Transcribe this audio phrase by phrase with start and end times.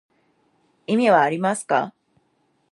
[0.87, 1.93] 意味がありますか